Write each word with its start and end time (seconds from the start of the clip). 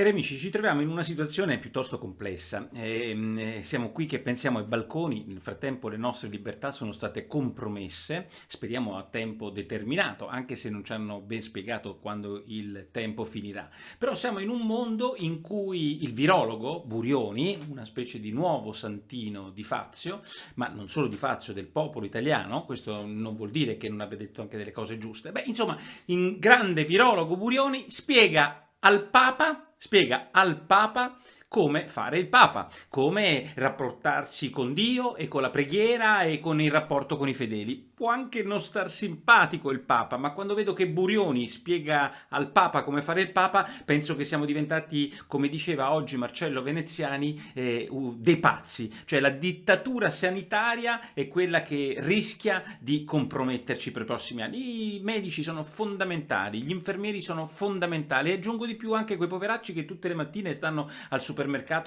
Cari 0.00 0.12
amici, 0.12 0.38
ci 0.38 0.48
troviamo 0.48 0.80
in 0.80 0.88
una 0.88 1.02
situazione 1.02 1.58
piuttosto 1.58 1.98
complessa. 1.98 2.70
Eh, 2.72 3.60
siamo 3.62 3.92
qui 3.92 4.06
che 4.06 4.18
pensiamo 4.18 4.56
ai 4.56 4.64
balconi, 4.64 5.26
nel 5.26 5.42
frattempo 5.42 5.90
le 5.90 5.98
nostre 5.98 6.30
libertà 6.30 6.72
sono 6.72 6.90
state 6.90 7.26
compromesse, 7.26 8.28
speriamo 8.46 8.96
a 8.96 9.02
tempo 9.02 9.50
determinato, 9.50 10.26
anche 10.26 10.54
se 10.54 10.70
non 10.70 10.84
ci 10.84 10.94
hanno 10.94 11.20
ben 11.20 11.42
spiegato 11.42 11.98
quando 11.98 12.42
il 12.46 12.88
tempo 12.90 13.26
finirà. 13.26 13.68
Però 13.98 14.14
siamo 14.14 14.38
in 14.38 14.48
un 14.48 14.62
mondo 14.62 15.16
in 15.18 15.42
cui 15.42 16.02
il 16.02 16.14
virologo 16.14 16.82
Burioni, 16.82 17.58
una 17.68 17.84
specie 17.84 18.18
di 18.20 18.32
nuovo 18.32 18.72
santino 18.72 19.50
di 19.50 19.62
Fazio, 19.62 20.22
ma 20.54 20.68
non 20.68 20.88
solo 20.88 21.08
di 21.08 21.18
Fazio, 21.18 21.52
del 21.52 21.66
popolo 21.66 22.06
italiano, 22.06 22.64
questo 22.64 23.04
non 23.04 23.36
vuol 23.36 23.50
dire 23.50 23.76
che 23.76 23.90
non 23.90 24.00
abbia 24.00 24.16
detto 24.16 24.40
anche 24.40 24.56
delle 24.56 24.72
cose 24.72 24.96
giuste, 24.96 25.30
beh 25.30 25.42
insomma, 25.44 25.78
in 26.06 26.38
grande 26.38 26.86
virologo 26.86 27.36
Burioni 27.36 27.84
spiega 27.90 28.66
al 28.78 29.06
Papa 29.10 29.66
spiega 29.80 30.28
al 30.32 30.66
Papa 30.66 31.18
come 31.50 31.88
fare 31.88 32.16
il 32.16 32.28
Papa, 32.28 32.68
come 32.88 33.50
rapportarsi 33.56 34.50
con 34.50 34.72
Dio 34.72 35.16
e 35.16 35.26
con 35.26 35.42
la 35.42 35.50
preghiera 35.50 36.22
e 36.22 36.38
con 36.38 36.60
il 36.60 36.70
rapporto 36.70 37.16
con 37.16 37.28
i 37.28 37.34
fedeli 37.34 37.88
può 38.00 38.08
anche 38.08 38.42
non 38.42 38.62
star 38.62 38.90
simpatico 38.90 39.70
il 39.70 39.80
Papa, 39.80 40.16
ma 40.16 40.32
quando 40.32 40.54
vedo 40.54 40.72
che 40.72 40.88
Burioni 40.88 41.46
spiega 41.46 42.28
al 42.30 42.50
Papa 42.50 42.82
come 42.82 43.02
fare 43.02 43.20
il 43.20 43.30
Papa, 43.30 43.68
penso 43.84 44.16
che 44.16 44.24
siamo 44.24 44.46
diventati, 44.46 45.14
come 45.26 45.50
diceva 45.50 45.92
oggi 45.92 46.16
Marcello 46.16 46.62
Veneziani, 46.62 47.38
eh, 47.52 47.90
dei 48.14 48.38
pazzi. 48.38 48.90
Cioè 49.04 49.20
la 49.20 49.28
dittatura 49.28 50.08
sanitaria 50.08 51.12
è 51.12 51.28
quella 51.28 51.60
che 51.60 51.96
rischia 51.98 52.62
di 52.78 53.04
comprometterci 53.04 53.90
per 53.90 54.00
i 54.00 54.06
prossimi 54.06 54.40
anni. 54.40 54.94
I 54.94 55.00
medici 55.02 55.42
sono 55.42 55.62
fondamentali, 55.62 56.62
gli 56.62 56.70
infermieri 56.70 57.20
sono 57.20 57.44
fondamentali 57.46 58.30
e 58.30 58.34
aggiungo 58.36 58.64
di 58.64 58.76
più 58.76 58.94
anche 58.94 59.18
quei 59.18 59.28
poveracci 59.28 59.74
che 59.74 59.84
tutte 59.84 60.08
le 60.08 60.14
mattine 60.14 60.54
stanno 60.54 60.88
al 61.10 61.20
supermercato 61.20 61.39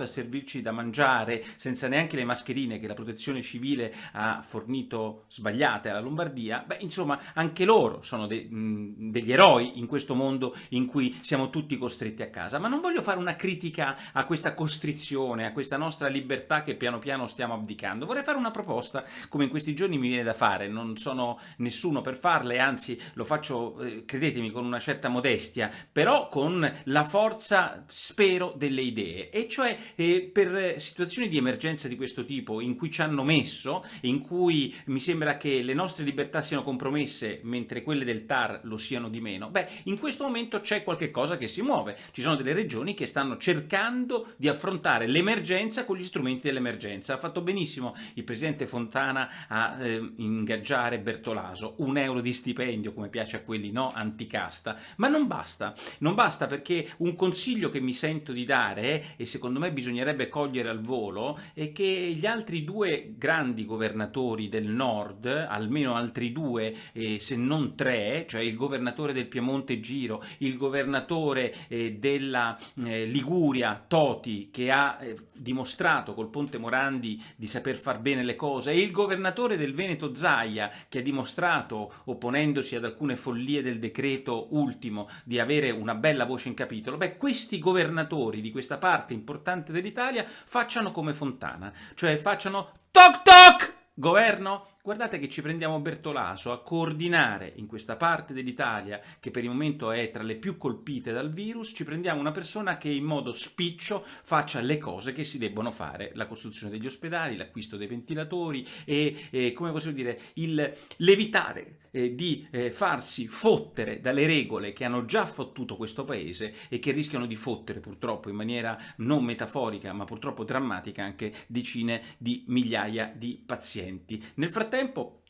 a 0.03 0.07
servirci 0.07 0.61
da 0.61 0.71
mangiare 0.71 1.43
senza 1.55 1.87
neanche 1.87 2.15
le 2.15 2.25
mascherine 2.25 2.79
che 2.79 2.87
la 2.87 2.93
protezione 2.93 3.41
civile 3.41 3.93
ha 4.13 4.41
fornito 4.41 5.25
sbagliate 5.27 5.89
alla 5.89 5.99
Lombardia, 5.99 6.63
beh, 6.65 6.77
insomma, 6.79 7.19
anche 7.33 7.65
loro 7.65 8.01
sono 8.01 8.27
de- 8.27 8.47
mh, 8.49 9.11
degli 9.11 9.31
eroi 9.31 9.79
in 9.79 9.87
questo 9.87 10.15
mondo 10.15 10.55
in 10.69 10.85
cui 10.85 11.17
siamo 11.21 11.49
tutti 11.49 11.77
costretti 11.77 12.21
a 12.21 12.29
casa. 12.29 12.59
Ma 12.59 12.67
non 12.67 12.81
voglio 12.81 13.01
fare 13.01 13.19
una 13.19 13.35
critica 13.35 13.97
a 14.11 14.25
questa 14.25 14.53
costrizione, 14.53 15.45
a 15.45 15.51
questa 15.51 15.77
nostra 15.77 16.07
libertà 16.07 16.63
che 16.63 16.75
piano 16.75 16.99
piano 16.99 17.27
stiamo 17.27 17.53
abdicando. 17.53 18.05
Vorrei 18.05 18.23
fare 18.23 18.37
una 18.37 18.51
proposta, 18.51 19.03
come 19.29 19.45
in 19.45 19.49
questi 19.49 19.75
giorni 19.75 19.97
mi 19.97 20.07
viene 20.07 20.23
da 20.23 20.33
fare. 20.33 20.67
Non 20.67 20.97
sono 20.97 21.39
nessuno 21.57 22.01
per 22.01 22.17
farle, 22.17 22.59
anzi, 22.59 22.99
lo 23.13 23.23
faccio, 23.23 23.79
eh, 23.81 24.05
credetemi, 24.05 24.51
con 24.51 24.65
una 24.65 24.79
certa 24.79 25.09
modestia, 25.09 25.71
però 25.91 26.27
con 26.27 26.71
la 26.85 27.03
forza, 27.03 27.83
spero, 27.87 28.53
delle 28.55 28.81
idee. 28.81 29.29
E 29.29 29.42
cioè, 29.47 29.77
eh, 29.95 30.29
per 30.31 30.79
situazioni 30.79 31.27
di 31.27 31.37
emergenza 31.37 31.87
di 31.87 31.95
questo 31.95 32.25
tipo, 32.25 32.61
in 32.61 32.75
cui 32.75 32.89
ci 32.91 33.01
hanno 33.01 33.23
messo, 33.23 33.83
in 34.01 34.21
cui 34.21 34.73
mi 34.85 34.99
sembra 34.99 35.37
che 35.37 35.61
le 35.61 35.73
nostre 35.73 36.03
libertà 36.03 36.41
siano 36.41 36.63
compromesse 36.63 37.41
mentre 37.43 37.83
quelle 37.83 38.05
del 38.05 38.25
TAR 38.25 38.61
lo 38.63 38.77
siano 38.77 39.09
di 39.09 39.21
meno, 39.21 39.49
beh, 39.49 39.67
in 39.83 39.99
questo 39.99 40.23
momento 40.23 40.61
c'è 40.61 40.83
qualche 40.83 41.11
cosa 41.11 41.37
che 41.37 41.47
si 41.47 41.61
muove. 41.61 41.97
Ci 42.11 42.21
sono 42.21 42.35
delle 42.35 42.53
regioni 42.53 42.93
che 42.93 43.05
stanno 43.05 43.37
cercando 43.37 44.33
di 44.37 44.47
affrontare 44.47 45.07
l'emergenza 45.07 45.85
con 45.85 45.97
gli 45.97 46.03
strumenti 46.03 46.47
dell'emergenza. 46.47 47.13
Ha 47.13 47.17
fatto 47.17 47.41
benissimo 47.41 47.95
il 48.15 48.23
presidente 48.23 48.67
Fontana 48.67 49.47
a 49.47 49.77
eh, 49.81 50.11
ingaggiare 50.17 50.99
Bertolaso, 50.99 51.75
un 51.77 51.97
euro 51.97 52.21
di 52.21 52.33
stipendio, 52.33 52.93
come 52.93 53.09
piace 53.09 53.37
a 53.37 53.41
quelli 53.41 53.71
no, 53.71 53.91
anticasta, 53.93 54.77
ma 54.97 55.07
non 55.07 55.27
basta. 55.27 55.73
Non 55.99 56.15
basta 56.15 56.47
perché 56.47 56.89
un 56.97 57.15
consiglio 57.15 57.69
che 57.69 57.79
mi 57.79 57.93
sento 57.93 58.31
di 58.31 58.45
dare, 58.45 59.15
e 59.17 59.25
secondo 59.33 59.57
me 59.57 59.71
bisognerebbe 59.71 60.29
cogliere 60.29 60.69
al 60.69 60.81
volo, 60.81 61.39
è 61.55 61.71
che 61.71 62.15
gli 62.15 62.27
altri 62.27 62.63
due 62.63 63.15
grandi 63.17 63.65
governatori 63.65 64.47
del 64.47 64.67
nord, 64.67 65.25
almeno 65.25 65.95
altri 65.95 66.31
due, 66.31 66.75
eh, 66.91 67.19
se 67.19 67.35
non 67.35 67.75
tre, 67.75 68.27
cioè 68.29 68.41
il 68.41 68.55
governatore 68.55 69.11
del 69.11 69.25
Piemonte 69.25 69.79
Giro, 69.79 70.23
il 70.39 70.55
governatore 70.55 71.51
eh, 71.67 71.93
della 71.93 72.55
eh, 72.85 73.05
Liguria 73.05 73.83
Toti, 73.87 74.49
che 74.51 74.69
ha 74.69 74.99
eh, 75.01 75.15
dimostrato 75.33 76.13
col 76.13 76.29
Ponte 76.29 76.59
Morandi 76.59 77.19
di 77.35 77.47
saper 77.47 77.75
far 77.75 78.01
bene 78.01 78.23
le 78.23 78.35
cose, 78.35 78.69
e 78.69 78.79
il 78.79 78.91
governatore 78.91 79.57
del 79.57 79.73
Veneto 79.73 80.13
Zaia, 80.13 80.69
che 80.87 80.99
ha 80.99 81.01
dimostrato, 81.01 81.91
opponendosi 82.05 82.75
ad 82.75 82.85
alcune 82.85 83.15
follie 83.15 83.63
del 83.63 83.79
decreto 83.79 84.49
ultimo, 84.51 85.09
di 85.23 85.39
avere 85.39 85.71
una 85.71 85.95
bella 85.95 86.25
voce 86.25 86.49
in 86.49 86.53
capitolo, 86.53 86.97
beh, 86.97 87.17
questi 87.17 87.57
governatori 87.57 88.41
di 88.41 88.51
questa 88.51 88.77
parte 88.77 89.13
importante 89.23 89.71
dell'Italia 89.71 90.25
facciano 90.27 90.91
come 90.91 91.13
Fontana, 91.13 91.71
cioè 91.95 92.17
facciano 92.17 92.73
toc 92.91 93.21
toc! 93.23 93.73
Governo, 93.93 94.72
guardate 94.85 95.17
che 95.17 95.29
ci 95.29 95.41
prendiamo 95.41 95.79
Bertolaso 95.79 96.51
a 96.51 96.61
coordinare 96.61 97.53
in 97.55 97.67
questa 97.67 97.95
parte 97.95 98.33
dell'Italia, 98.33 98.99
che 99.21 99.31
per 99.31 99.43
il 99.43 99.49
momento 99.49 99.91
è 99.91 100.11
tra 100.11 100.23
le 100.23 100.35
più 100.35 100.57
colpite 100.57 101.13
dal 101.13 101.31
virus, 101.31 101.71
ci 101.73 101.85
prendiamo 101.85 102.19
una 102.19 102.31
persona 102.31 102.77
che 102.77 102.89
in 102.89 103.05
modo 103.05 103.31
spiccio 103.31 104.03
faccia 104.03 104.59
le 104.59 104.77
cose 104.77 105.13
che 105.13 105.23
si 105.23 105.37
debbono 105.37 105.71
fare, 105.71 106.11
la 106.15 106.27
costruzione 106.27 106.69
degli 106.69 106.85
ospedali, 106.85 107.37
l'acquisto 107.37 107.77
dei 107.77 107.87
ventilatori 107.87 108.67
e, 108.83 109.29
e 109.29 109.53
come 109.53 109.71
possiamo 109.71 109.95
dire, 109.95 110.19
il 110.33 110.75
l'evitare 110.97 111.77
eh, 111.93 112.15
di 112.15 112.45
eh, 112.51 112.71
farsi 112.71 113.27
fottere 113.27 114.01
dalle 114.01 114.25
regole 114.25 114.73
che 114.73 114.83
hanno 114.83 115.05
già 115.05 115.25
fottuto 115.25 115.77
questo 115.77 116.03
paese 116.03 116.53
e 116.67 116.79
che 116.79 116.91
rischiano 116.91 117.25
di 117.25 117.35
fottere 117.35 117.79
purtroppo 117.79 118.29
in 118.29 118.35
maniera 118.35 118.77
non 118.97 119.23
metaforica 119.23 119.93
ma 119.93 120.03
purtroppo 120.03 120.43
drammatica 120.43 121.03
anche 121.03 121.31
decine 121.47 122.01
di 122.17 122.43
migliaia 122.47 123.13
di 123.15 123.41
pazienti. 123.45 124.21
Nel 124.35 124.49
frattempo 124.73 125.21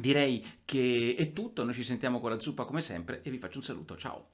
direi 0.00 0.62
che 0.64 1.14
è 1.18 1.32
tutto, 1.34 1.62
noi 1.62 1.74
ci 1.74 1.82
sentiamo 1.82 2.20
con 2.20 2.30
la 2.30 2.38
zuppa 2.38 2.64
come 2.64 2.80
sempre 2.80 3.20
e 3.22 3.30
vi 3.30 3.38
faccio 3.38 3.58
un 3.58 3.64
saluto, 3.64 3.96
ciao! 3.96 4.28